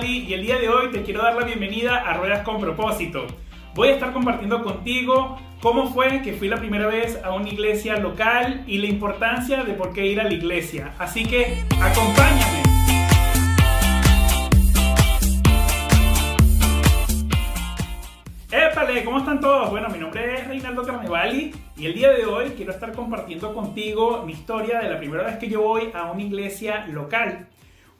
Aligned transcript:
Y 0.00 0.32
el 0.32 0.40
día 0.40 0.56
de 0.56 0.70
hoy 0.70 0.90
te 0.90 1.02
quiero 1.02 1.22
dar 1.22 1.34
la 1.34 1.44
bienvenida 1.44 1.96
a 1.98 2.14
Ruedas 2.14 2.42
con 2.44 2.58
propósito. 2.58 3.26
Voy 3.74 3.88
a 3.88 3.92
estar 3.92 4.14
compartiendo 4.14 4.62
contigo 4.62 5.38
cómo 5.60 5.92
fue 5.92 6.22
que 6.22 6.32
fui 6.32 6.48
la 6.48 6.56
primera 6.56 6.86
vez 6.86 7.20
a 7.22 7.34
una 7.34 7.50
iglesia 7.50 7.98
local 7.98 8.64
y 8.66 8.78
la 8.78 8.86
importancia 8.86 9.64
de 9.64 9.74
por 9.74 9.92
qué 9.92 10.06
ir 10.06 10.18
a 10.18 10.24
la 10.24 10.32
iglesia. 10.32 10.94
Así 10.98 11.26
que 11.26 11.62
acompáñame. 11.78 12.62
¡Épale! 18.50 19.04
¿Cómo 19.04 19.18
están 19.18 19.40
todos? 19.40 19.68
Bueno, 19.70 19.90
mi 19.90 19.98
nombre 19.98 20.36
es 20.36 20.48
Reinaldo 20.48 20.84
Carnevali 20.84 21.54
y 21.76 21.84
el 21.84 21.92
día 21.92 22.12
de 22.12 22.24
hoy 22.24 22.54
quiero 22.56 22.72
estar 22.72 22.92
compartiendo 22.92 23.52
contigo 23.52 24.22
mi 24.24 24.32
historia 24.32 24.80
de 24.80 24.88
la 24.88 24.98
primera 24.98 25.24
vez 25.24 25.36
que 25.36 25.50
yo 25.50 25.60
voy 25.60 25.90
a 25.92 26.10
una 26.10 26.22
iglesia 26.22 26.86
local. 26.86 27.48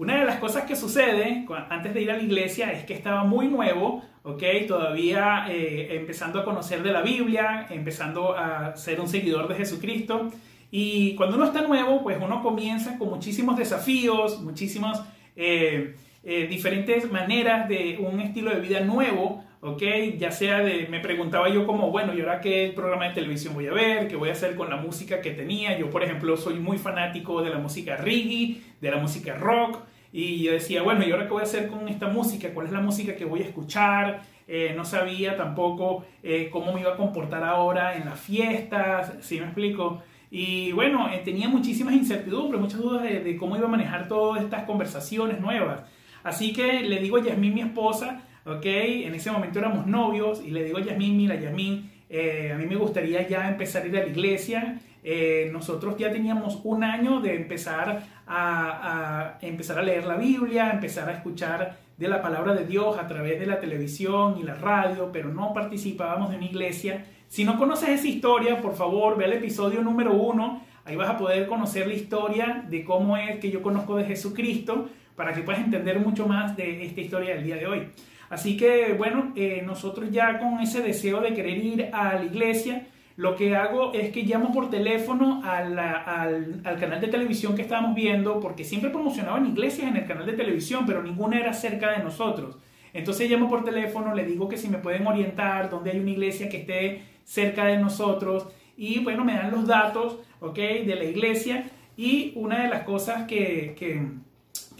Una 0.02 0.18
de 0.18 0.24
las 0.24 0.40
cosas 0.40 0.64
que 0.64 0.74
sucede 0.74 1.46
antes 1.70 1.94
de 1.94 2.02
ir 2.02 2.10
a 2.10 2.16
la 2.16 2.22
iglesia 2.24 2.72
es 2.72 2.82
que 2.84 2.93
estaba 2.93 3.22
muy 3.22 3.46
nuevo, 3.46 4.02
¿ok? 4.24 4.43
Todavía 4.66 5.46
eh, 5.48 5.94
empezando 5.94 6.40
a 6.40 6.44
conocer 6.44 6.82
de 6.82 6.90
la 6.90 7.02
Biblia, 7.02 7.68
empezando 7.70 8.36
a 8.36 8.74
ser 8.74 9.00
un 9.00 9.07
seguidor 9.07 9.46
de 9.46 9.54
Jesucristo. 9.54 10.29
Y 10.72 11.14
cuando 11.14 11.36
uno 11.36 11.44
está 11.44 11.62
nuevo, 11.62 12.02
pues 12.02 12.18
uno 12.20 12.43
comienza 12.43 12.98
con 12.98 13.10
muchísimos 13.10 13.57
desafíos, 13.57 14.43
muchísimas 14.43 15.04
eh, 15.36 15.94
eh, 16.24 16.48
diferentes 16.48 17.08
maneras 17.08 17.68
de 17.68 17.98
un 18.00 18.18
estilo 18.18 18.50
de 18.50 18.58
vida 18.58 18.80
nuevo, 18.80 19.44
¿ok? 19.60 19.82
Ya 20.18 20.32
sea 20.32 20.58
de, 20.58 20.88
me 20.90 20.98
preguntaba 20.98 21.48
yo 21.48 21.64
como, 21.64 21.93
bueno, 21.93 22.12
¿y 22.12 22.18
ahora 22.22 22.40
qué 22.40 22.72
programa 22.74 23.07
de 23.07 23.14
televisión 23.14 23.54
voy 23.54 23.68
a 23.68 23.72
ver? 23.72 24.08
¿Qué 24.08 24.16
voy 24.16 24.30
a 24.30 24.32
hacer 24.32 24.57
con 24.57 24.68
la 24.68 24.79
música 24.79 25.21
que 25.21 25.30
tenía? 25.30 25.79
Yo, 25.79 25.90
por 25.90 26.02
ejemplo, 26.02 26.36
soy 26.36 26.54
muy 26.54 26.76
fanático 26.76 27.40
de 27.40 27.50
la 27.50 27.58
música 27.58 27.96
reggae, 27.96 28.57
de 28.80 28.90
la 28.90 28.96
música 28.96 29.36
rock, 29.36 29.91
y 30.12 30.43
yo 30.43 30.52
decía, 30.52 30.82
bueno, 30.82 31.07
¿y 31.07 31.11
ahora 31.11 31.25
qué 31.25 31.32
voy 31.32 31.40
a 31.40 31.44
hacer 31.44 31.68
con 31.68 31.89
esta 31.89 32.06
música? 32.06 32.50
¿Cuál 32.52 32.66
es 32.66 32.72
la 32.72 32.80
música 32.80 33.16
que 33.16 33.24
voy 33.24 33.41
a 33.41 33.44
escuchar? 33.44 34.22
Eh, 34.46 34.74
no 34.77 34.84
sabía 34.84 35.36
tampoco 35.36 36.05
eh, 36.22 36.50
cómo 36.52 36.74
me 36.74 36.80
iba 36.80 36.92
a 36.92 36.96
comportar 36.96 37.42
ahora 37.42 37.96
en 37.96 38.05
las 38.05 38.20
fiestas, 38.20 39.14
¿sí 39.20 39.40
me 39.40 39.46
explico? 39.46 40.02
Y 40.30 40.72
bueno, 40.72 41.08
eh, 41.10 41.22
tenía 41.24 41.48
muchísimas 41.48 41.94
incertidumbres, 41.94 42.60
muchas 42.60 42.80
dudas 42.80 43.02
de, 43.02 43.36
cómo 43.38 43.56
iba 43.56 43.66
a 43.66 43.70
manejar 43.70 44.08
todas 44.08 44.42
estas 44.42 44.64
conversaciones 44.64 45.40
nuevas. 45.40 45.80
Así 46.22 46.52
que 46.52 46.80
le 46.80 47.00
digo 47.00 47.16
a 47.16 47.22
Yasmín, 47.22 47.55
mi 47.55 47.62
esposa, 47.62 48.20
¿ok? 48.44 48.64
En 48.64 49.14
ese 49.14 49.30
momento 49.30 49.58
éramos 49.58 49.86
novios 49.86 50.42
y 50.44 50.50
le 50.50 50.64
digo 50.64 50.77
a 50.77 50.83
Yasmín, 50.83 51.16
mira, 51.16 51.40
Yasmín, 51.40 51.90
a 52.10 52.56
mí 52.58 52.66
me 52.66 52.77
gustaría 52.77 53.27
ya 53.27 53.48
empezar 53.48 53.83
a 53.84 53.86
ir 53.86 53.96
a 53.96 54.02
la 54.02 54.08
iglesia 54.08 54.78
eh, 55.05 55.50
nosotros 55.53 55.97
ya 55.98 56.12
teníamos 56.12 56.61
un 56.62 56.84
año 56.84 57.20
de 57.20 57.34
empezar 57.34 58.03
a, 58.27 59.39
empezar 59.41 59.78
a 59.78 59.83
leer 59.83 60.05
la 60.06 60.17
Biblia, 60.17 60.70
empezar 60.70 61.08
a 61.08 61.12
escuchar 61.12 61.77
de 61.97 62.08
la 62.08 62.22
palabra 62.22 62.55
de 62.55 62.64
Dios 62.67 62.97
a 62.98 63.06
través 63.06 63.39
de 63.41 63.47
la 63.47 63.58
televisión 63.58 64.36
y 64.39 64.45
la 64.45 64.55
radio, 64.55 65.11
pero 65.12 65.28
no 65.28 65.53
participábamos 65.53 66.30
de 66.30 66.36
una 66.36 66.47
iglesia. 66.47 67.05
Si 67.28 67.45
no 67.45 67.58
conoces 67.58 67.89
esa 67.89 68.06
historia, 68.06 68.61
por 68.61 68.75
favor, 68.75 69.17
ve 69.17 69.25
el 69.25 69.34
episodio 69.34 69.83
número 69.83 70.12
uno. 70.12 70.62
Ahí 70.84 70.97
vas 70.97 71.11
a 71.11 71.19
poder 71.19 71.47
conocer 71.47 71.86
la 71.86 71.95
historia 71.95 72.64
de 72.69 72.84
cómo 72.84 73.17
es 73.17 73.39
que 73.39 73.50
yo 73.50 73.62
conozco 73.62 73.97
de 73.97 74.05
Jesucristo 74.05 74.89
para 75.17 75.33
que 75.33 75.42
puedas 75.42 75.62
entender 75.62 75.98
mucho 76.00 76.27
más 76.27 76.56
de 76.56 76.84
esta 76.84 77.00
historia 77.00 77.34
del 77.34 77.45
día 77.45 77.56
de 77.56 77.67
hoy. 77.67 77.89
Así 78.30 78.56
que 78.56 78.95
bueno, 78.95 79.33
eh, 79.36 79.62
nosotros 79.64 80.11
ya 80.11 80.39
con 80.39 80.61
ese 80.61 80.80
deseo 80.80 81.20
de 81.20 81.34
querer 81.34 81.58
ir 81.58 81.91
a 81.92 82.14
la 82.14 82.25
iglesia, 82.25 82.86
lo 83.16 83.36
que 83.36 83.55
hago 83.56 83.92
es 83.92 84.10
que 84.10 84.22
llamo 84.22 84.52
por 84.52 84.70
teléfono 84.70 85.42
al, 85.44 85.78
al, 85.78 86.78
canal 86.80 87.00
de 87.00 87.08
televisión 87.08 87.55
que 87.55 87.62
estábamos 87.62 87.94
viendo, 87.94 88.41
porque 88.41 88.64
siempre 88.64 88.91
promocionaban 88.91 89.46
iglesias 89.46 89.88
en 89.88 89.96
el 89.96 90.06
canal 90.06 90.24
de 90.24 90.32
televisión, 90.32 90.86
pero 90.86 91.02
ninguna 91.02 91.38
era 91.38 91.52
cerca 91.52 91.90
de 91.90 92.02
nosotros. 92.02 92.56
Entonces 92.94 93.30
llamo 93.30 93.48
por 93.48 93.64
teléfono, 93.64 94.14
le 94.14 94.24
digo 94.24 94.48
que 94.48 94.56
si 94.56 94.68
me 94.68 94.78
pueden 94.78 95.06
orientar, 95.06 95.68
dónde 95.68 95.90
hay 95.90 96.00
una 96.00 96.10
iglesia 96.10 96.48
que 96.48 96.58
esté 96.58 97.02
cerca 97.24 97.67
de 97.67 97.78
nosotros, 97.78 98.46
y 98.77 98.98
bueno, 99.00 99.24
me 99.24 99.34
dan 99.34 99.50
los 99.50 99.67
datos, 99.67 100.18
¿ok? 100.40 100.56
De 100.56 100.96
la 100.96 101.05
iglesia, 101.05 101.70
y 101.96 102.33
una 102.34 102.62
de 102.62 102.68
las 102.68 102.83
cosas 102.84 103.27
que, 103.27 103.74
que, 103.79 104.08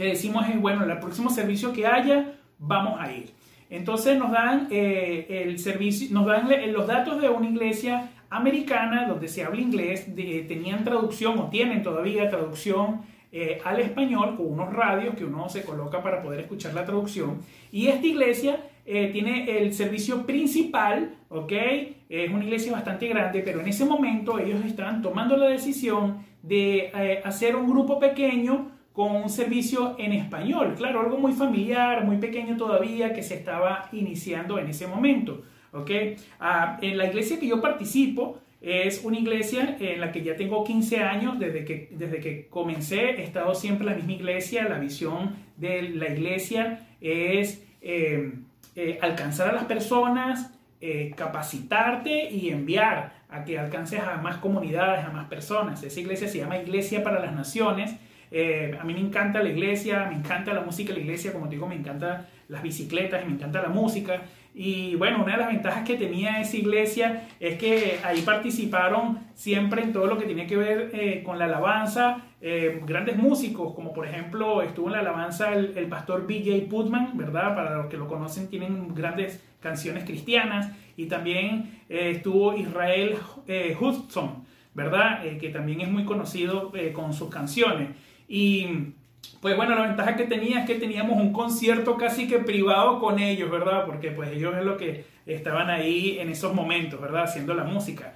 decimos 0.03 0.49
es, 0.49 0.61
bueno, 0.61 0.85
el 0.85 0.99
próximo 0.99 1.31
servicio 1.31 1.73
que 1.73 1.87
haya, 1.87 2.35
vamos 2.59 2.99
a 2.99 3.13
ir. 3.13 3.31
Entonces 3.71 4.19
nos 4.19 4.33
dan 4.33 4.69
eh, 4.71 5.27
el 5.45 5.59
servicio, 5.59 6.09
nos 6.11 6.27
dan 6.27 6.51
los 6.73 6.87
datos 6.87 7.21
de 7.21 7.29
una 7.31 7.49
iglesia 7.49 8.11
americana 8.33 9.07
donde 9.07 9.29
se 9.29 9.45
habla 9.45 9.61
inglés, 9.61 10.07
tenían 10.15 10.85
traducción 10.85 11.39
o 11.39 11.49
tienen 11.49 11.83
todavía 11.83 12.31
traducción 12.31 13.03
eh, 13.31 13.61
al 13.65 13.81
español 13.81 14.37
con 14.37 14.53
unos 14.53 14.73
radios 14.73 15.15
que 15.15 15.25
uno 15.25 15.49
se 15.49 15.63
coloca 15.63 16.03
para 16.03 16.23
poder 16.23 16.41
escuchar 16.41 16.75
la 16.75 16.85
traducción. 16.85 17.41
Y 17.71 17.89
esta 17.89 18.07
iglesia 18.07 18.61
eh, 18.85 19.11
tiene 19.13 19.59
el 19.59 19.73
servicio 19.73 20.27
principal, 20.27 21.15
¿ok? 21.29 21.53
Es 22.09 22.31
una 22.31 22.45
iglesia 22.45 22.73
bastante 22.73 23.07
grande, 23.09 23.41
pero 23.41 23.61
en 23.61 23.69
ese 23.69 23.85
momento 23.85 24.39
ellos 24.39 24.65
están 24.65 25.03
tomando 25.03 25.37
la 25.37 25.47
decisión 25.47 26.25
de 26.43 26.91
eh, 26.95 27.21
hacer 27.25 27.55
un 27.55 27.71
grupo 27.71 27.99
pequeño 27.99 28.71
con 28.93 29.15
un 29.17 29.29
servicio 29.31 29.95
en 29.99 30.13
español. 30.13 30.75
Claro, 30.77 31.01
algo 31.01 31.19
muy 31.19 31.33
familiar, 31.33 32.05
muy 32.05 32.17
pequeño 32.17 32.57
todavía 32.57 33.13
que 33.13 33.23
se 33.23 33.35
estaba 33.35 33.89
iniciando 33.93 34.59
en 34.59 34.69
ese 34.69 34.87
momento. 34.87 35.43
¿Ok? 35.73 35.91
Ah, 36.39 36.79
en 36.81 36.99
la 36.99 37.07
iglesia 37.07 37.39
que 37.39 37.47
yo 37.47 37.61
participo 37.61 38.39
es 38.63 39.03
una 39.05 39.19
iglesia 39.19 39.77
en 39.81 40.01
la 40.01 40.13
que 40.13 40.23
ya 40.23 40.37
tengo 40.37 40.63
15 40.63 40.99
años, 40.99 41.39
desde 41.39 41.65
que, 41.65 41.89
desde 41.91 42.21
que 42.21 42.47
comencé 42.49 43.21
he 43.21 43.25
estado 43.25 43.55
siempre 43.55 43.87
en 43.87 43.93
la 43.93 43.97
misma 43.97 44.13
iglesia, 44.13 44.69
la 44.69 44.79
visión 44.79 45.35
de 45.57 45.83
la 45.83 46.09
iglesia 46.11 46.87
es 47.01 47.65
eh, 47.81 48.33
eh, 48.77 48.99
alcanzar 49.03 49.49
a 49.51 49.53
las 49.53 49.65
personas, 49.65 50.55
eh, 50.81 51.13
capacitarte 51.17 52.31
y 52.31 52.51
enviar 52.51 53.21
a 53.29 53.45
que 53.45 53.59
alcances 53.59 53.99
a 53.99 54.17
más 54.19 54.37
comunidades, 54.37 55.05
a 55.05 55.11
más 55.11 55.27
personas. 55.27 55.83
Esa 55.83 56.01
iglesia 56.01 56.29
se 56.29 56.39
llama 56.39 56.59
Iglesia 56.59 57.03
para 57.03 57.19
las 57.19 57.35
Naciones. 57.35 57.97
a 58.81 58.85
mí 58.85 58.95
me 58.95 59.01
encanta 59.01 59.43
la 59.43 59.49
iglesia, 59.49 60.07
me 60.09 60.17
encanta 60.17 60.55
la 60.55 60.61
música 60.61 60.93
la 60.93 61.01
iglesia, 61.01 61.33
como 61.33 61.47
te 61.47 61.57
digo, 61.57 61.67
me 61.67 61.75
encanta 61.75 62.29
las 62.53 62.63
bicicletas 62.63 63.25
me 63.27 63.33
encanta 63.33 63.63
la 63.63 63.71
música. 63.71 64.23
Y 64.55 64.97
bueno, 64.97 65.23
una 65.23 65.33
de 65.33 65.39
las 65.39 65.49
ventajas 65.49 65.83
que 65.87 65.97
tenía 65.97 66.41
esa 66.41 66.57
iglesia 66.57 67.29
es 67.41 67.59
que 67.59 67.99
ahí 68.05 68.21
participaron 68.21 69.21
siempre 69.35 69.83
en 69.83 69.93
todo 69.93 70.07
lo 70.07 70.19
que 70.19 70.27
tiene 70.27 70.47
que 70.47 70.59
ver 70.59 70.91
eh, 70.93 71.23
con 71.25 71.39
la 71.39 71.47
alabanza, 71.47 72.19
eh, 72.43 72.83
grandes 72.85 73.17
músicos, 73.17 73.75
como 73.75 73.95
por 73.95 74.07
ejemplo 74.07 74.61
estuvo 74.61 74.89
en 74.89 74.93
la 74.93 74.99
alabanza 74.99 75.55
el, 75.55 75.87
pastor 75.89 76.27
BJ 76.27 76.69
Putman, 76.69 77.17
¿verdad? 77.17 77.55
Para 77.55 77.77
los 77.77 77.87
que 77.87 77.97
lo 77.97 78.07
conocen, 78.09 78.49
tienen 78.49 78.95
grandes 78.95 79.43
canciones 79.61 80.05
cristianas. 80.05 80.71
Y 80.99 81.07
también 81.07 81.81
eh, 81.89 82.13
estuvo 82.17 82.55
Israel 82.55 83.17
Hudson, 83.81 84.45
¿verdad? 84.75 85.23
que 85.41 85.49
también 85.49 85.81
es 85.81 85.91
muy 85.91 86.05
conocido 86.05 86.73
con 86.93 87.15
sus 87.15 87.31
canciones. 87.31 87.91
Y 88.29 88.67
pues 89.41 89.57
bueno, 89.57 89.75
la 89.75 89.89
ventaja 89.89 90.15
que 90.15 90.25
tenía 90.25 90.61
es 90.61 90.67
que 90.67 90.77
teníamos 90.77 91.21
un 91.21 91.33
concierto 91.33 91.97
casi 91.97 92.29
que 92.29 92.39
privado 92.39 93.01
con 93.01 93.19
ellos, 93.19 93.51
¿verdad? 93.51 93.85
Porque 93.87 94.13
pues 94.13 94.31
ellos 94.33 94.55
es 94.57 94.65
lo 94.65 94.77
que 94.77 95.05
estaban 95.27 95.69
ahí 95.69 96.19
en 96.21 96.29
esos 96.29 96.55
momentos, 96.55 97.01
¿verdad? 97.01 97.25
Haciendo 97.25 97.53
la 97.55 97.65
música. 97.65 98.13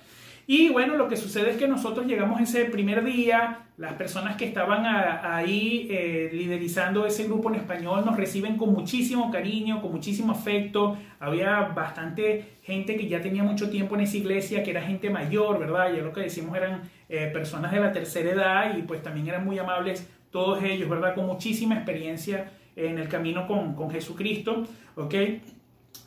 Y 0.48 0.68
bueno, 0.68 0.94
lo 0.94 1.08
que 1.08 1.16
sucede 1.16 1.50
es 1.50 1.56
que 1.56 1.66
nosotros 1.66 2.06
llegamos 2.06 2.40
ese 2.40 2.66
primer 2.66 3.04
día, 3.04 3.66
las 3.78 3.94
personas 3.94 4.36
que 4.36 4.44
estaban 4.44 4.86
ahí 4.86 5.88
eh, 5.90 6.30
liderizando 6.32 7.04
ese 7.04 7.24
grupo 7.24 7.48
en 7.50 7.56
español 7.56 8.04
nos 8.06 8.16
reciben 8.16 8.56
con 8.56 8.72
muchísimo 8.72 9.32
cariño, 9.32 9.82
con 9.82 9.90
muchísimo 9.90 10.30
afecto. 10.30 10.96
Había 11.18 11.62
bastante 11.62 12.58
gente 12.62 12.96
que 12.96 13.08
ya 13.08 13.20
tenía 13.20 13.42
mucho 13.42 13.68
tiempo 13.70 13.96
en 13.96 14.02
esa 14.02 14.18
iglesia, 14.18 14.62
que 14.62 14.70
era 14.70 14.82
gente 14.82 15.10
mayor, 15.10 15.58
¿verdad? 15.58 15.92
Ya 15.92 16.02
lo 16.02 16.12
que 16.12 16.20
decimos 16.20 16.56
eran 16.56 16.82
eh, 17.08 17.28
personas 17.32 17.72
de 17.72 17.80
la 17.80 17.90
tercera 17.90 18.30
edad 18.30 18.78
y 18.78 18.82
pues 18.82 19.02
también 19.02 19.26
eran 19.26 19.44
muy 19.44 19.58
amables 19.58 20.08
todos 20.36 20.62
ellos, 20.62 20.86
¿verdad? 20.90 21.14
Con 21.14 21.24
muchísima 21.24 21.76
experiencia 21.76 22.52
en 22.76 22.98
el 22.98 23.08
camino 23.08 23.46
con, 23.46 23.90
Jesucristo, 23.90 24.64
¿ok? 24.94 25.14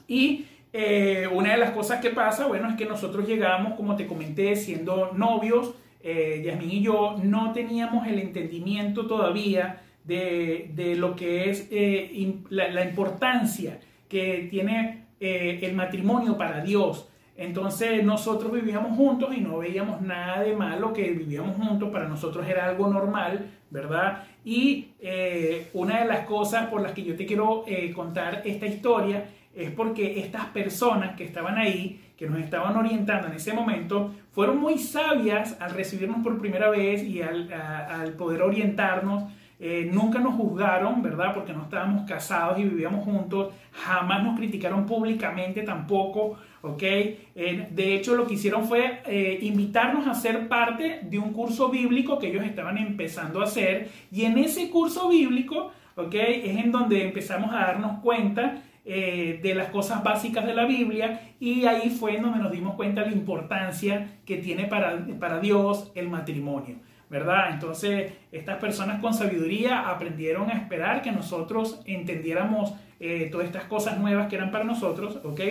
Y 0.08 0.46
eh, 0.72 1.28
una 1.34 1.54
de 1.54 1.58
las 1.58 1.72
cosas 1.72 2.00
que 2.00 2.12
pasa, 2.12 2.46
bueno, 2.46 2.70
es 2.70 2.76
que 2.76 2.86
nosotros 2.86 3.28
llegamos, 3.28 3.74
como 3.74 3.96
te 3.96 4.06
comenté, 4.06 4.56
siendo 4.56 5.14
novios, 5.14 5.74
eh, 6.04 6.44
Yasmin 6.46 6.70
y 6.70 6.84
yo 6.84 7.18
no 7.24 7.54
teníamos 7.54 8.06
el 8.06 8.20
entendimiento 8.20 9.08
todavía 9.08 9.82
de, 10.04 10.96
lo 10.96 11.16
que 11.16 11.50
es 11.50 11.68
eh, 11.72 12.36
la, 12.50 12.70
la, 12.70 12.84
importancia 12.84 13.80
que 14.08 14.48
tiene 14.52 15.06
eh, 15.20 15.58
el 15.64 15.74
matrimonio 15.74 16.38
para 16.38 16.62
Dios. 16.62 17.10
Entonces 17.40 18.04
nosotros 18.04 18.52
vivíamos 18.52 18.98
juntos 18.98 19.30
y 19.34 19.40
no 19.40 19.60
veíamos 19.60 20.02
nada 20.02 20.42
de 20.42 20.54
malo 20.54 20.92
que 20.92 21.12
vivíamos 21.12 21.56
juntos, 21.56 21.90
para 21.90 22.06
nosotros 22.06 22.46
era 22.46 22.66
algo 22.66 22.90
normal, 22.90 23.50
¿verdad? 23.70 24.24
Y 24.44 24.90
eh, 25.00 25.70
una 25.74 26.02
de 26.02 26.06
las 26.06 26.26
cosas 26.26 26.68
por 26.68 26.82
las 26.82 26.92
que 26.92 27.02
yo 27.02 27.16
te 27.16 27.26
quiero 27.26 27.64
eh, 27.66 27.94
contar 27.94 28.42
esta 28.44 28.66
historia 28.66 29.24
es 29.56 29.72
porque 29.72 30.20
estas 30.20 30.48
personas 30.48 31.16
que 31.16 31.24
estaban 31.24 31.58
ahí, 31.58 32.12
que 32.18 32.28
nos 32.28 32.42
estaban 32.42 32.76
orientando 32.76 33.28
en 33.28 33.34
ese 33.36 33.54
momento, 33.54 34.14
fueron 34.34 34.58
muy 34.58 34.78
sabias 34.78 35.56
al 35.62 35.72
recibirnos 35.72 36.22
por 36.22 36.38
primera 36.40 36.70
vez 36.70 37.04
y 37.04 37.22
al, 37.22 38.16
poder 38.18 38.42
orientarnos 38.42 39.32
eh, 39.62 39.90
nunca 39.90 40.20
nos 40.20 40.36
juzgaron, 40.36 41.02
¿verdad? 41.02 41.34
Porque 41.34 41.54
no 41.54 41.64
estábamos 41.64 42.06
casados 42.06 42.60
y 42.60 42.64
vivíamos 42.64 43.06
juntos. 43.06 43.54
Jamás 43.72 44.24
nos 44.24 44.38
criticaron 44.38 44.86
públicamente 44.86 45.64
tampoco, 45.64 46.38
¿ok? 46.62 46.82
de 46.82 47.96
hecho, 47.96 48.16
lo 48.16 48.28
que 48.28 48.34
hicieron 48.34 48.66
fue 48.66 49.02
eh, 49.06 49.40
invitarnos 49.42 50.08
a 50.08 50.14
ser 50.14 50.48
parte 50.48 51.00
de 51.04 51.18
un 51.18 51.32
curso 51.32 51.70
bíblico 51.70 52.20
que 52.20 52.28
ellos 52.28 52.44
estaban 52.44 52.78
empezando 52.78 53.42
a 53.42 53.46
hacer. 53.46 53.90
Y 54.12 54.26
en 54.26 54.38
ese 54.38 54.70
curso 54.70 55.10
bíblico, 55.10 55.72
¿ok? 55.96 56.14
Es 56.16 56.58
en 56.58 56.72
donde 56.72 57.04
empezamos 57.04 57.52
a 57.54 57.60
darnos 57.60 58.00
cuenta 58.00 58.62
eh, 58.86 59.40
de 59.44 59.54
las 59.56 59.70
cosas 59.70 60.04
básicas 60.04 60.46
de 60.46 60.54
la 60.54 60.66
Biblia 60.66 61.34
y 61.40 61.66
ahí 61.66 61.90
fue 61.90 62.16
en 62.16 62.24
donde 62.24 62.40
nos 62.40 62.52
dimos 62.52 62.76
cuenta 62.76 63.02
de 63.02 63.12
la 63.12 63.16
importancia 63.16 64.20
que 64.26 64.38
tiene 64.38 64.66
para, 64.66 65.06
para 65.20 65.40
Dios 65.40 65.92
el 65.96 66.10
matrimonio. 66.10 66.78
¿Verdad? 67.10 67.52
Entonces, 67.54 68.14
estas 68.32 68.58
personas 68.58 69.02
con 69.02 69.14
sabiduría 69.14 69.90
aprendieron 69.90 70.50
a 70.50 70.54
esperar 70.54 71.02
que 71.02 71.12
nosotros 71.12 71.82
entendiéramos 71.86 72.74
eh, 73.00 73.30
todas 73.32 73.48
estas 73.48 73.64
cosas 73.64 73.98
nuevas 73.98 74.28
que 74.28 74.36
eran 74.36 74.52
para 74.52 74.64
nosotros, 74.64 75.20
¿ok? 75.24 75.42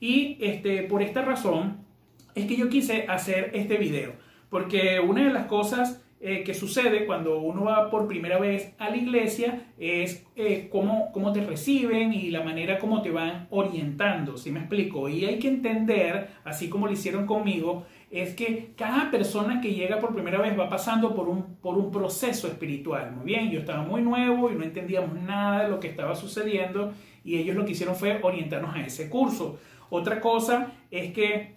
Y 0.00 0.36
este, 0.40 0.82
por 0.82 1.02
esta 1.02 1.22
razón 1.22 1.78
es 2.34 2.46
que 2.46 2.56
yo 2.56 2.68
quise 2.68 3.06
hacer 3.08 3.50
este 3.54 3.76
video, 3.76 4.12
porque 4.50 5.00
una 5.00 5.24
de 5.24 5.32
las 5.32 5.46
cosas 5.46 6.02
eh, 6.18 6.42
que 6.44 6.54
sucede 6.54 7.04
cuando 7.04 7.38
uno 7.40 7.64
va 7.64 7.90
por 7.90 8.08
primera 8.08 8.38
vez 8.38 8.74
a 8.78 8.88
la 8.88 8.96
iglesia 8.96 9.68
es 9.78 10.26
eh, 10.34 10.68
cómo, 10.72 11.12
cómo, 11.12 11.30
te 11.30 11.44
reciben 11.44 12.14
y 12.14 12.30
la 12.30 12.42
manera 12.42 12.78
como 12.78 13.02
te 13.02 13.10
van 13.10 13.46
orientando, 13.50 14.38
¿sí 14.38 14.50
me 14.50 14.60
explico? 14.60 15.10
Y 15.10 15.26
hay 15.26 15.38
que 15.38 15.48
entender, 15.48 16.30
así 16.42 16.70
como 16.70 16.86
lo 16.86 16.94
hicieron 16.94 17.26
conmigo, 17.26 17.84
es 18.10 18.34
que 18.34 18.72
cada 18.76 19.10
persona 19.10 19.60
que 19.60 19.74
llega 19.74 19.98
por 19.98 20.14
primera 20.14 20.38
vez 20.38 20.58
va 20.58 20.68
pasando 20.68 21.14
por 21.14 21.28
un, 21.28 21.56
por 21.56 21.76
un 21.76 21.90
proceso 21.90 22.46
espiritual. 22.46 23.12
Muy 23.12 23.26
bien, 23.26 23.50
yo 23.50 23.60
estaba 23.60 23.82
muy 23.82 24.00
nuevo 24.00 24.50
y 24.50 24.54
no 24.54 24.62
entendíamos 24.62 25.20
nada 25.20 25.64
de 25.64 25.70
lo 25.70 25.80
que 25.80 25.88
estaba 25.88 26.14
sucediendo 26.14 26.92
y 27.24 27.36
ellos 27.36 27.56
lo 27.56 27.64
que 27.64 27.72
hicieron 27.72 27.96
fue 27.96 28.20
orientarnos 28.22 28.74
a 28.74 28.80
ese 28.80 29.10
curso. 29.10 29.58
Otra 29.90 30.20
cosa 30.20 30.72
es 30.90 31.12
que 31.12 31.54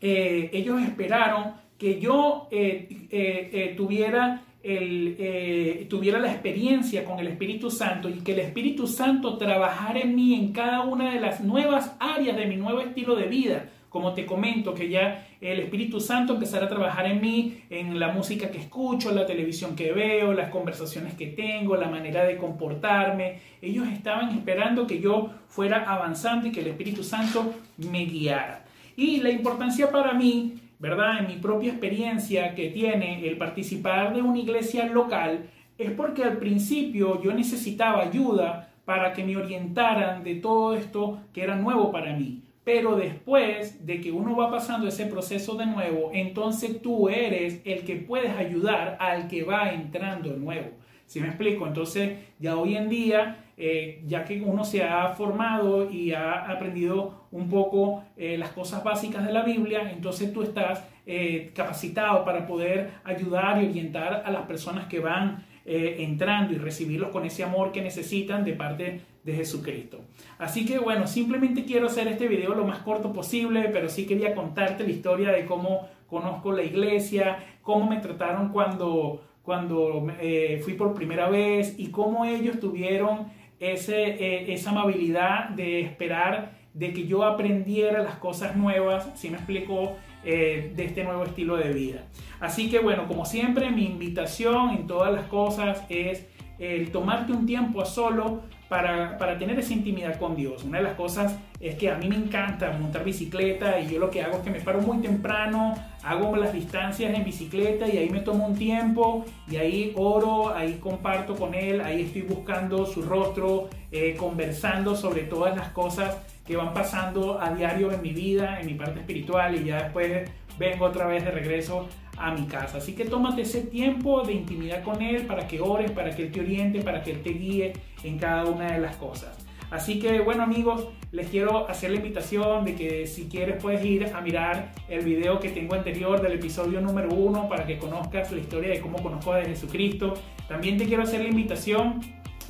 eh, 0.00 0.50
ellos 0.52 0.82
esperaron 0.82 1.54
que 1.78 2.00
yo 2.00 2.48
eh, 2.50 3.06
eh, 3.10 3.74
tuviera 3.76 4.42
el, 4.62 5.86
tuviera 5.88 6.18
la 6.18 6.32
experiencia 6.32 7.04
con 7.04 7.20
el 7.20 7.28
Espíritu 7.28 7.70
Santo 7.70 8.08
y 8.08 8.14
que 8.14 8.32
el 8.32 8.40
Espíritu 8.40 8.88
Santo 8.88 9.38
trabajara 9.38 10.00
en 10.00 10.16
mí 10.16 10.34
en 10.34 10.52
cada 10.52 10.80
una 10.80 11.12
de 11.12 11.20
las 11.20 11.40
nuevas 11.40 11.94
áreas 12.00 12.36
de 12.36 12.46
mi 12.46 12.56
nuevo 12.56 12.80
estilo 12.80 13.14
de 13.14 13.26
vida 13.26 13.68
como 13.96 14.12
te 14.12 14.26
comento, 14.26 14.74
que 14.74 14.90
ya 14.90 15.26
el 15.40 15.58
Espíritu 15.58 16.00
Santo 16.00 16.34
empezara 16.34 16.66
a 16.66 16.68
trabajar 16.68 17.06
en 17.06 17.18
mí, 17.18 17.62
en 17.70 17.98
la 17.98 18.08
música 18.08 18.50
que 18.50 18.58
escucho, 18.58 19.10
la 19.10 19.24
televisión 19.24 19.74
que 19.74 19.90
veo, 19.92 20.34
las 20.34 20.50
conversaciones 20.50 21.14
que 21.14 21.28
tengo, 21.28 21.76
la 21.76 21.88
manera 21.88 22.24
de 22.24 22.36
comportarme. 22.36 23.38
Ellos 23.62 23.88
estaban 23.88 24.36
esperando 24.36 24.86
que 24.86 25.00
yo 25.00 25.30
fuera 25.48 25.90
avanzando 25.90 26.46
y 26.46 26.52
que 26.52 26.60
el 26.60 26.66
Espíritu 26.66 27.02
Santo 27.02 27.54
me 27.78 28.04
guiara. 28.04 28.66
Y 28.96 29.22
la 29.22 29.30
importancia 29.30 29.90
para 29.90 30.12
mí, 30.12 30.60
¿verdad? 30.78 31.20
En 31.20 31.28
mi 31.28 31.36
propia 31.36 31.70
experiencia 31.70 32.54
que 32.54 32.68
tiene 32.68 33.26
el 33.26 33.38
participar 33.38 34.14
de 34.14 34.20
una 34.20 34.40
iglesia 34.40 34.84
local, 34.88 35.46
es 35.78 35.90
porque 35.92 36.22
al 36.22 36.36
principio 36.36 37.22
yo 37.22 37.32
necesitaba 37.32 38.02
ayuda 38.02 38.68
para 38.84 39.14
que 39.14 39.24
me 39.24 39.38
orientaran 39.38 40.22
de 40.22 40.34
todo 40.34 40.74
esto 40.74 41.18
que 41.32 41.44
era 41.44 41.56
nuevo 41.56 41.90
para 41.90 42.12
mí. 42.12 42.42
Pero 42.66 42.96
después 42.96 43.86
de 43.86 44.00
que 44.00 44.10
uno 44.10 44.34
va 44.34 44.50
pasando 44.50 44.88
ese 44.88 45.06
proceso 45.06 45.54
de 45.54 45.66
nuevo, 45.66 46.10
entonces 46.12 46.82
tú 46.82 47.08
eres 47.08 47.60
el 47.64 47.84
que 47.84 47.94
puedes 47.94 48.32
ayudar 48.32 48.96
al 48.98 49.28
que 49.28 49.44
va 49.44 49.70
entrando 49.70 50.36
nuevo. 50.36 50.70
¿Sí 51.06 51.20
me 51.20 51.28
explico? 51.28 51.64
Entonces 51.64 52.18
ya 52.40 52.56
hoy 52.56 52.76
en 52.76 52.88
día, 52.88 53.44
eh, 53.56 54.02
ya 54.04 54.24
que 54.24 54.40
uno 54.40 54.64
se 54.64 54.82
ha 54.82 55.10
formado 55.10 55.88
y 55.88 56.12
ha 56.12 56.50
aprendido 56.50 57.28
un 57.30 57.48
poco 57.48 58.02
eh, 58.16 58.36
las 58.36 58.48
cosas 58.48 58.82
básicas 58.82 59.24
de 59.24 59.32
la 59.32 59.44
Biblia, 59.44 59.88
entonces 59.92 60.32
tú 60.32 60.42
estás 60.42 60.82
eh, 61.06 61.52
capacitado 61.54 62.24
para 62.24 62.48
poder 62.48 62.94
ayudar 63.04 63.62
y 63.62 63.68
orientar 63.68 64.24
a 64.26 64.30
las 64.32 64.42
personas 64.42 64.86
que 64.86 64.98
van 64.98 65.45
entrando 65.66 66.52
y 66.52 66.58
recibirlos 66.58 67.10
con 67.10 67.26
ese 67.26 67.42
amor 67.42 67.72
que 67.72 67.82
necesitan 67.82 68.44
de 68.44 68.52
parte 68.52 69.00
de 69.24 69.32
Jesucristo. 69.34 70.00
Así 70.38 70.64
que 70.64 70.78
bueno, 70.78 71.06
simplemente 71.06 71.64
quiero 71.64 71.88
hacer 71.88 72.06
este 72.06 72.28
video 72.28 72.54
lo 72.54 72.64
más 72.64 72.78
corto 72.78 73.12
posible, 73.12 73.68
pero 73.72 73.88
sí 73.88 74.06
quería 74.06 74.34
contarte 74.34 74.84
la 74.84 74.90
historia 74.90 75.32
de 75.32 75.44
cómo 75.44 75.88
conozco 76.06 76.52
la 76.52 76.62
iglesia, 76.62 77.44
cómo 77.62 77.90
me 77.90 77.96
trataron 77.98 78.50
cuando, 78.50 79.24
cuando 79.42 80.06
eh, 80.20 80.60
fui 80.62 80.74
por 80.74 80.94
primera 80.94 81.28
vez 81.28 81.74
y 81.76 81.88
cómo 81.88 82.24
ellos 82.24 82.60
tuvieron 82.60 83.26
ese, 83.58 84.04
eh, 84.04 84.52
esa 84.52 84.70
amabilidad 84.70 85.48
de 85.50 85.80
esperar 85.80 86.52
de 86.76 86.92
que 86.92 87.06
yo 87.06 87.24
aprendiera 87.24 88.02
las 88.02 88.16
cosas 88.16 88.54
nuevas, 88.54 89.08
si 89.14 89.30
me 89.30 89.38
explico, 89.38 89.96
eh, 90.24 90.72
de 90.76 90.84
este 90.84 91.04
nuevo 91.04 91.24
estilo 91.24 91.56
de 91.56 91.72
vida. 91.72 92.02
Así 92.38 92.68
que 92.68 92.80
bueno, 92.80 93.08
como 93.08 93.24
siempre, 93.24 93.70
mi 93.70 93.86
invitación 93.86 94.70
en 94.70 94.86
todas 94.86 95.12
las 95.12 95.24
cosas 95.26 95.82
es 95.88 96.26
el 96.58 96.90
tomarte 96.90 97.32
un 97.32 97.46
tiempo 97.46 97.80
a 97.80 97.86
solo 97.86 98.42
para, 98.68 99.16
para, 99.16 99.38
tener 99.38 99.58
esa 99.58 99.72
intimidad 99.72 100.18
con 100.18 100.36
Dios. 100.36 100.64
Una 100.64 100.78
de 100.78 100.84
las 100.84 100.94
cosas 100.94 101.38
es 101.60 101.76
que 101.76 101.90
a 101.90 101.96
mí 101.96 102.08
me 102.08 102.16
encanta 102.16 102.76
montar 102.78 103.04
bicicleta 103.04 103.80
y 103.80 103.88
yo 103.88 103.98
lo 103.98 104.10
que 104.10 104.22
hago 104.22 104.38
es 104.38 104.42
que 104.42 104.50
me 104.50 104.60
paro 104.60 104.80
muy 104.82 104.98
temprano, 104.98 105.74
hago 106.02 106.36
las 106.36 106.52
distancias 106.52 107.14
en 107.14 107.24
bicicleta 107.24 107.88
y 107.88 107.96
ahí 107.96 108.10
me 108.10 108.20
tomo 108.20 108.46
un 108.46 108.56
tiempo 108.56 109.24
y 109.48 109.56
ahí 109.56 109.92
oro, 109.96 110.52
ahí 110.54 110.74
comparto 110.74 111.36
con 111.36 111.54
Él, 111.54 111.80
ahí 111.80 112.02
estoy 112.02 112.22
buscando 112.22 112.84
su 112.84 113.02
rostro, 113.02 113.70
eh, 113.92 114.14
conversando 114.18 114.96
sobre 114.96 115.22
todas 115.22 115.56
las 115.56 115.68
cosas 115.70 116.16
que 116.46 116.56
van 116.56 116.72
pasando 116.72 117.40
a 117.40 117.50
diario 117.50 117.92
en 117.92 118.02
mi 118.02 118.12
vida, 118.12 118.60
en 118.60 118.66
mi 118.66 118.74
parte 118.74 119.00
espiritual 119.00 119.54
y 119.56 119.64
ya 119.64 119.84
después 119.84 120.30
vengo 120.58 120.86
otra 120.86 121.06
vez 121.06 121.24
de 121.24 121.30
regreso 121.30 121.88
a 122.16 122.32
mi 122.32 122.46
casa. 122.46 122.78
Así 122.78 122.94
que 122.94 123.04
tómate 123.04 123.42
ese 123.42 123.62
tiempo 123.62 124.22
de 124.22 124.32
intimidad 124.32 124.82
con 124.82 125.02
Él 125.02 125.26
para 125.26 125.46
que 125.46 125.60
ores, 125.60 125.90
para 125.90 126.14
que 126.14 126.22
Él 126.22 126.32
te 126.32 126.40
oriente, 126.40 126.82
para 126.82 127.02
que 127.02 127.10
Él 127.10 127.22
te 127.22 127.30
guíe 127.30 127.72
en 128.04 128.18
cada 128.18 128.44
una 128.44 128.72
de 128.72 128.78
las 128.78 128.96
cosas. 128.96 129.36
Así 129.70 129.98
que 129.98 130.20
bueno 130.20 130.44
amigos, 130.44 130.86
les 131.10 131.28
quiero 131.28 131.68
hacer 131.68 131.90
la 131.90 131.96
invitación 131.96 132.64
de 132.64 132.76
que 132.76 133.06
si 133.06 133.28
quieres 133.28 133.60
puedes 133.60 133.84
ir 133.84 134.12
a 134.14 134.20
mirar 134.20 134.72
el 134.88 135.04
video 135.04 135.40
que 135.40 135.48
tengo 135.48 135.74
anterior 135.74 136.20
del 136.22 136.34
episodio 136.34 136.80
número 136.80 137.12
uno 137.12 137.48
para 137.48 137.66
que 137.66 137.76
conozcas 137.76 138.30
la 138.30 138.38
historia 138.38 138.70
de 138.70 138.80
cómo 138.80 139.02
conozco 139.02 139.32
a 139.32 139.42
Jesucristo. 139.42 140.14
También 140.48 140.78
te 140.78 140.86
quiero 140.86 141.02
hacer 141.02 141.20
la 141.20 141.28
invitación 141.28 142.00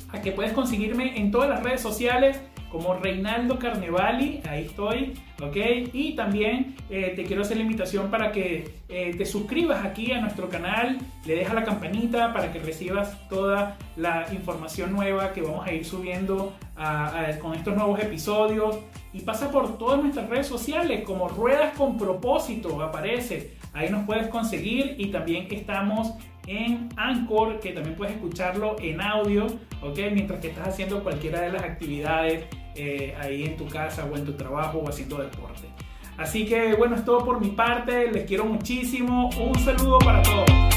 a 0.09 0.21
que 0.21 0.31
puedes 0.31 0.53
conseguirme 0.53 1.17
en 1.19 1.31
todas 1.31 1.49
las 1.49 1.63
redes 1.63 1.81
sociales 1.81 2.39
como 2.71 2.93
Reinaldo 2.95 3.57
Carnevali, 3.59 4.41
ahí 4.49 4.65
estoy, 4.65 5.13
¿ok? 5.41 5.55
Y 5.93 6.15
también 6.15 6.75
eh, 6.89 7.13
te 7.15 7.23
quiero 7.23 7.41
hacer 7.41 7.57
la 7.57 7.63
invitación 7.63 8.09
para 8.09 8.31
que 8.31 8.75
eh, 8.89 9.15
te 9.17 9.25
suscribas 9.25 9.85
aquí 9.85 10.11
a 10.11 10.21
nuestro 10.21 10.49
canal, 10.49 10.97
le 11.25 11.35
dejas 11.35 11.55
la 11.55 11.63
campanita 11.63 12.33
para 12.33 12.51
que 12.51 12.59
recibas 12.59 13.27
toda 13.29 13.77
la 13.95 14.25
información 14.31 14.93
nueva 14.93 15.33
que 15.33 15.41
vamos 15.41 15.65
a 15.65 15.73
ir 15.73 15.85
subiendo 15.85 16.53
con 17.41 17.55
estos 17.55 17.75
nuevos 17.75 17.99
episodios. 17.99 18.77
Y 19.13 19.21
pasa 19.21 19.49
por 19.49 19.79
todas 19.79 19.99
nuestras 20.01 20.29
redes 20.29 20.45
sociales 20.45 21.03
como 21.03 21.27
Ruedas 21.27 21.75
con 21.75 21.97
Propósito, 21.97 22.79
aparece. 22.83 23.53
Ahí 23.73 23.89
nos 23.89 24.05
puedes 24.05 24.27
conseguir 24.27 24.95
y 24.97 25.07
también 25.07 25.47
estamos 25.49 26.13
en 26.47 26.89
Anchor, 26.95 27.59
que 27.59 27.73
también 27.73 27.95
puedes 27.95 28.15
escucharlo 28.15 28.75
en 28.79 29.01
audio, 29.01 29.45
¿ok? 29.81 29.99
Mientras 30.11 30.39
que 30.39 30.49
estás 30.49 30.69
haciendo 30.69 31.03
cualquiera 31.03 31.41
de 31.41 31.51
las 31.51 31.63
actividades 31.63 32.45
eh, 32.75 33.15
ahí 33.19 33.43
en 33.43 33.57
tu 33.57 33.67
casa 33.67 34.05
o 34.05 34.15
en 34.15 34.25
tu 34.25 34.33
trabajo 34.33 34.79
o 34.79 34.89
haciendo 34.89 35.17
deporte. 35.17 35.67
Así 36.17 36.45
que 36.45 36.73
bueno, 36.73 36.95
es 36.95 37.05
todo 37.05 37.23
por 37.23 37.39
mi 37.39 37.49
parte, 37.49 38.11
les 38.11 38.25
quiero 38.25 38.45
muchísimo, 38.45 39.29
un 39.39 39.55
saludo 39.59 39.99
para 39.99 40.21
todos. 40.23 40.76